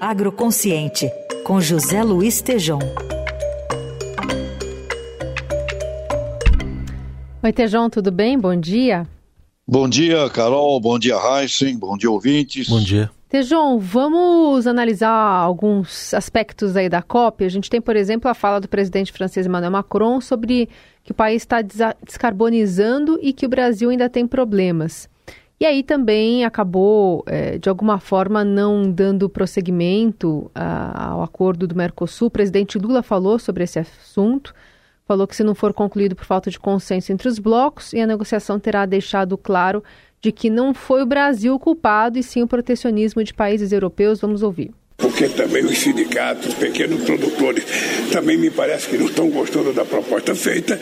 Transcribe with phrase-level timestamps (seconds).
[0.00, 1.10] Agroconsciente,
[1.44, 2.78] com José Luiz Tejom.
[7.42, 8.38] Oi, Tejom, tudo bem?
[8.38, 9.08] Bom dia.
[9.66, 10.80] Bom dia, Carol.
[10.80, 11.76] Bom dia, Heisen.
[11.76, 12.68] Bom dia, ouvintes.
[12.68, 13.10] Bom dia.
[13.28, 17.44] Tejon, vamos analisar alguns aspectos aí da COP.
[17.44, 20.68] A gente tem, por exemplo, a fala do presidente francês Emmanuel Macron sobre
[21.02, 25.08] que o país está descarbonizando e que o Brasil ainda tem problemas.
[25.60, 31.74] E aí também acabou, é, de alguma forma, não dando prosseguimento a, ao acordo do
[31.74, 32.28] Mercosul.
[32.28, 34.54] O presidente Lula falou sobre esse assunto,
[35.04, 38.06] falou que se não for concluído por falta de consenso entre os blocos, e a
[38.06, 39.82] negociação terá deixado claro
[40.20, 44.20] de que não foi o Brasil o culpado, e sim o protecionismo de países europeus.
[44.20, 47.64] Vamos ouvir porque também os sindicatos, os pequenos produtores,
[48.12, 50.78] também me parece que não estão gostando da proposta feita.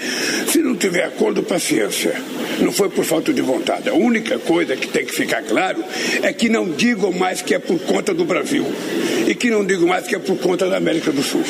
[0.48, 2.14] Se não tiver acordo, paciência.
[2.60, 3.88] Não foi por falta de vontade.
[3.88, 5.84] A única coisa que tem que ficar claro
[6.22, 8.64] é que não digam mais que é por conta do Brasil
[9.26, 11.42] e que não digam mais que é por conta da América do Sul.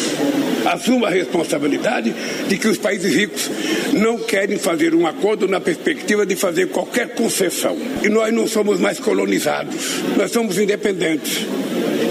[0.64, 2.12] Assuma a responsabilidade
[2.48, 3.50] de que os países ricos
[3.92, 7.76] não querem fazer um acordo na perspectiva de fazer qualquer concessão.
[8.02, 11.46] E nós não somos mais colonizados, nós somos independentes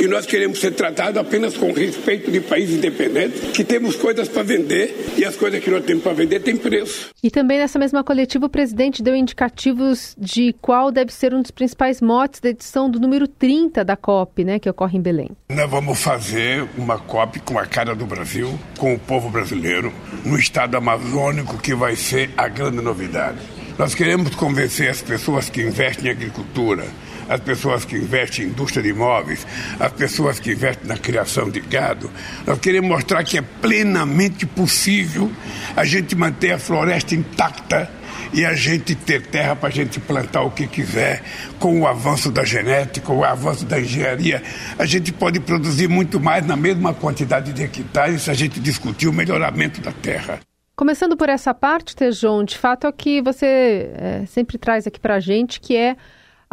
[0.05, 4.43] e nós queremos ser tratados apenas com respeito de país independente, que temos coisas para
[4.43, 7.09] vender e as coisas que nós temos para vender têm preço.
[7.23, 11.49] E também nessa mesma coletiva o presidente deu indicativos de qual deve ser um dos
[11.49, 15.31] principais motes da edição do número 30 da COP, né, que ocorre em Belém.
[15.49, 19.91] Nós vamos fazer uma COP com a cara do Brasil, com o povo brasileiro,
[20.23, 23.39] no estado amazônico que vai ser a grande novidade.
[23.77, 26.85] Nós queremos convencer as pessoas que investem em agricultura,
[27.29, 29.45] as pessoas que investem em indústria de imóveis,
[29.79, 32.09] as pessoas que investem na criação de gado.
[32.45, 35.31] Nós queremos mostrar que é plenamente possível
[35.75, 37.89] a gente manter a floresta intacta
[38.33, 41.23] e a gente ter terra para a gente plantar o que quiser,
[41.59, 44.43] com o avanço da genética, o avanço da engenharia,
[44.77, 49.07] a gente pode produzir muito mais na mesma quantidade de hectares se a gente discutir
[49.07, 50.39] o melhoramento da terra.
[50.75, 54.99] Começando por essa parte, Tejon, de fato é o que você é, sempre traz aqui
[54.99, 55.95] para a gente, que é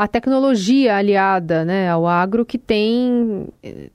[0.02, 3.88] a tecnologia aliada né, ao agro que tem eh,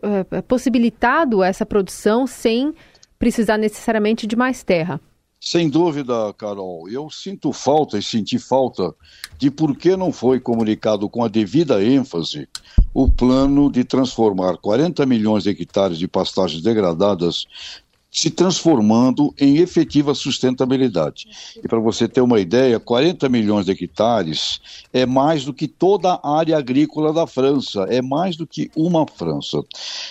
[0.00, 2.72] eh, possibilitado essa produção sem
[3.18, 5.00] precisar necessariamente de mais terra.
[5.40, 6.88] Sem dúvida, Carol.
[6.88, 8.94] Eu sinto falta e senti falta
[9.36, 12.48] de por que não foi comunicado com a devida ênfase
[12.94, 17.44] o plano de transformar 40 milhões de hectares de pastagens degradadas
[18.12, 21.26] se transformando em efetiva sustentabilidade.
[21.56, 24.60] E para você ter uma ideia, 40 milhões de hectares
[24.92, 29.06] é mais do que toda a área agrícola da França, é mais do que uma
[29.06, 29.62] França.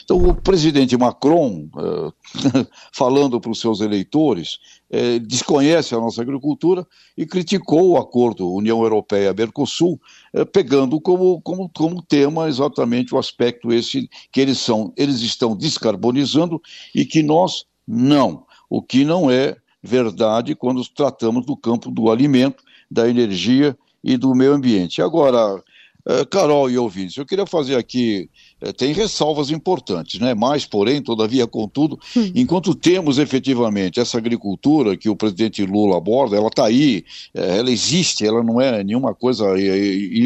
[0.04, 2.12] Então, o presidente Macron, uh,
[2.92, 4.58] falando para os seus eleitores,
[4.90, 10.02] uh, desconhece a nossa agricultura e criticou o acordo União Europeia-Mercosul,
[10.34, 15.56] uh, pegando como, como, como tema exatamente o aspecto esse que eles são, eles estão
[15.56, 16.60] descarbonizando
[16.96, 18.46] e que nós não.
[18.70, 24.34] O que não é verdade quando tratamos do campo do alimento, da energia e do
[24.36, 25.02] meio ambiente.
[25.02, 25.64] Agora,
[26.08, 30.34] eh, Carol e ouvintes, eu queria fazer aqui, eh, tem ressalvas importantes, né?
[30.34, 32.32] Mas, porém, todavia, contudo, hum.
[32.34, 37.72] enquanto temos efetivamente essa agricultura que o presidente Lula aborda, ela está aí, eh, ela
[37.72, 39.46] existe, ela não é nenhuma coisa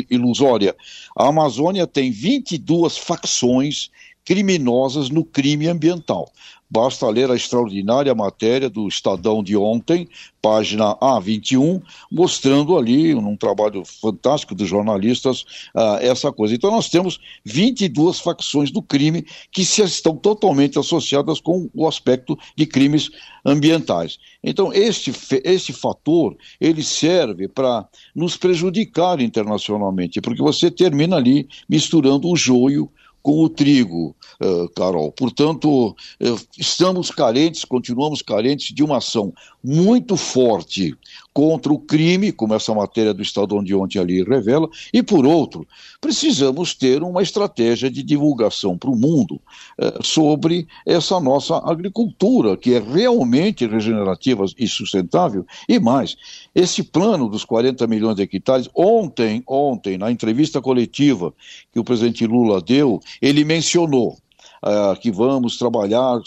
[0.10, 0.76] ilusória.
[1.16, 3.90] A Amazônia tem 22 facções
[4.26, 6.32] criminosas no crime ambiental.
[6.70, 10.10] Basta ler a extraordinária matéria do Estadão de ontem,
[10.42, 11.82] página A21,
[12.12, 15.42] mostrando ali, num trabalho fantástico dos jornalistas,
[15.76, 16.56] uh, essa coisa.
[16.56, 22.38] Então, nós temos 22 facções do crime que se estão totalmente associadas com o aspecto
[22.58, 23.12] de crimes
[23.46, 24.18] ambientais.
[24.44, 25.14] Então, este,
[25.44, 32.92] este fator, ele serve para nos prejudicar internacionalmente, porque você termina ali misturando o joio
[33.26, 35.12] com o trigo, uh, Carol.
[35.12, 40.96] Portanto, uh, estamos carentes, continuamos carentes de uma ação muito forte
[41.36, 45.68] contra o crime, como essa matéria do Estado de ontem ali revela, e por outro,
[46.00, 49.42] precisamos ter uma estratégia de divulgação para o mundo
[49.78, 56.16] uh, sobre essa nossa agricultura, que é realmente regenerativa e sustentável, e mais,
[56.56, 61.34] esse plano dos 40 milhões de hectares, ontem, ontem, na entrevista coletiva
[61.74, 64.18] que o presidente Lula deu, ele mencionou
[64.66, 66.20] Uh, que vamos trabalhar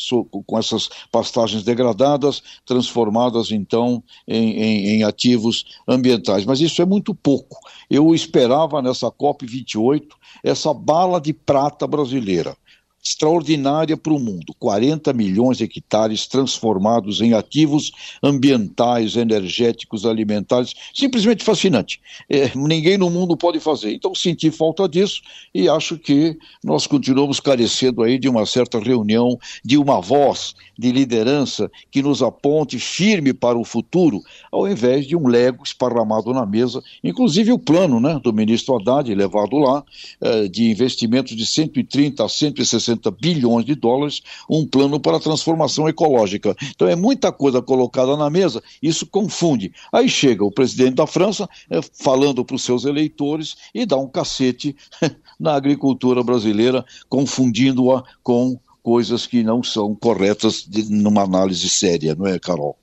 [0.47, 6.45] com essas pastagens degradadas, transformadas então em, em, em, ativos ambientais.
[6.45, 7.59] Mas isso é muito pouco.
[7.91, 10.05] Eu esperava nessa COP28
[10.45, 12.57] essa bala de prata brasileira.
[13.03, 14.55] Extraordinária para o mundo.
[14.59, 17.93] 40 milhões de hectares transformados em ativos
[18.23, 20.75] ambientais, energéticos, alimentares.
[20.95, 22.01] Simplesmente fascinante.
[22.29, 23.93] É, ninguém no mundo pode fazer.
[23.93, 25.21] Então senti falta disso
[25.55, 30.93] e acho que nós continuamos carecendo aí de uma certa reunião, de uma voz de
[30.93, 34.21] liderança que nos aponte firme para o futuro,
[34.51, 39.13] ao invés de um lego esparramado na mesa, inclusive o plano né, do ministro Haddad,
[39.13, 39.85] levado lá,
[40.21, 42.88] eh, de investimentos de 130 a 160
[43.21, 46.57] bilhões de dólares, um plano para a transformação ecológica.
[46.71, 49.73] Então é muita coisa colocada na mesa, isso confunde.
[49.93, 54.09] Aí chega o presidente da França eh, falando para os seus eleitores e dá um
[54.09, 54.77] cacete
[55.39, 62.27] na agricultura brasileira, confundindo-a com coisas que não são corretas de, numa análise séria, não
[62.27, 62.77] é, Carol?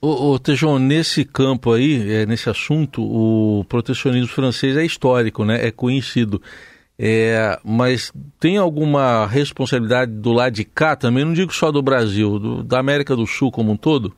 [0.00, 5.64] Ô, ô Tejon, nesse campo aí, é, nesse assunto, o protecionismo francês é histórico, né?
[5.64, 6.42] É conhecido.
[6.98, 11.24] É, mas tem alguma responsabilidade do lado de cá também?
[11.24, 14.14] Não digo só do Brasil, do, da América do Sul como um todo?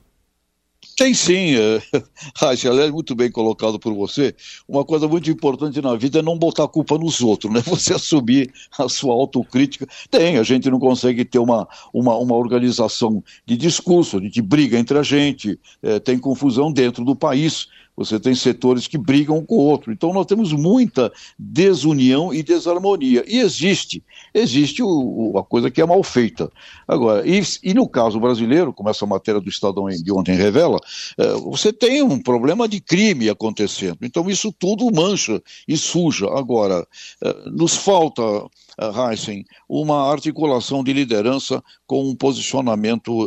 [0.97, 1.83] Tem sim, é,
[2.41, 4.35] aliás, muito bem colocado por você.
[4.69, 7.61] Uma coisa muito importante na vida é não botar a culpa nos outros, né?
[7.67, 9.89] Você assumir a sua autocrítica.
[10.11, 14.79] Tem, a gente não consegue ter uma, uma, uma organização de discurso, a gente briga
[14.79, 19.57] entre a gente, é, tem confusão dentro do país você tem setores que brigam com
[19.57, 19.93] o outro.
[19.93, 23.25] Então nós temos muita desunião e desarmonia.
[23.27, 24.03] E existe,
[24.33, 26.51] existe o, o, a coisa que é mal feita.
[26.87, 30.79] Agora, e, e, no caso brasileiro, como essa matéria do Estadão de ontem revela,
[31.19, 33.99] é, você tem um problema de crime acontecendo.
[34.03, 36.27] Então isso tudo mancha e suja.
[36.37, 36.87] Agora,
[37.23, 43.27] é, nos falta uh, Heisen, uma articulação de liderança com um posicionamento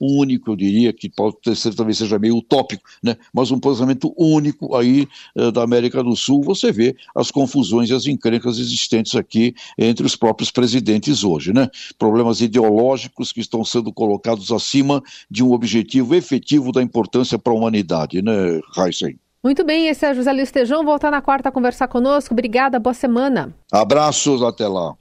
[0.00, 3.16] único, eu diria, que pode ser, talvez seja meio utópico, né?
[3.32, 6.42] mas um posicionamento único aí uh, da América do Sul.
[6.42, 11.68] Você vê as confusões e as encrencas existentes aqui entre os próprios presidentes hoje, né?
[11.98, 17.56] Problemas ideológicos que estão sendo colocados acima de um objetivo efetivo da importância para a
[17.56, 19.18] humanidade, né, Heisen?
[19.42, 22.34] Muito bem, esse é José Luiz Tejão, voltar na quarta a conversar conosco.
[22.34, 23.54] Obrigada, boa semana.
[23.70, 24.96] Abraços, até lá.